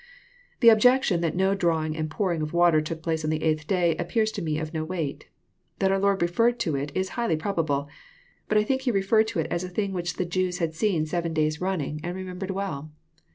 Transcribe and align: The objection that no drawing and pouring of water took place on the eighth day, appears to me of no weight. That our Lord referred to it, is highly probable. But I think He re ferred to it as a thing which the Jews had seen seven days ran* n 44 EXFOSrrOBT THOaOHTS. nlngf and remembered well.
The 0.61 0.69
objection 0.69 1.21
that 1.21 1.35
no 1.35 1.53
drawing 1.53 1.95
and 1.95 2.09
pouring 2.09 2.41
of 2.41 2.53
water 2.53 2.81
took 2.81 3.03
place 3.03 3.23
on 3.23 3.29
the 3.29 3.43
eighth 3.43 3.67
day, 3.67 3.95
appears 3.97 4.31
to 4.31 4.41
me 4.41 4.57
of 4.57 4.73
no 4.73 4.83
weight. 4.83 5.27
That 5.77 5.91
our 5.91 5.99
Lord 5.99 6.23
referred 6.23 6.57
to 6.61 6.75
it, 6.75 6.91
is 6.95 7.09
highly 7.09 7.35
probable. 7.37 7.87
But 8.49 8.57
I 8.57 8.63
think 8.63 8.81
He 8.81 8.89
re 8.91 9.03
ferred 9.03 9.27
to 9.27 9.37
it 9.39 9.47
as 9.51 9.63
a 9.63 9.69
thing 9.69 9.93
which 9.93 10.15
the 10.15 10.25
Jews 10.25 10.57
had 10.57 10.73
seen 10.73 11.05
seven 11.05 11.35
days 11.35 11.61
ran* 11.61 11.79
n 11.81 11.99
44 11.99 11.99
EXFOSrrOBT 11.99 12.01
THOaOHTS. 12.01 12.01
nlngf 12.05 12.09
and 12.09 12.15
remembered 12.17 12.49
well. 12.51 12.91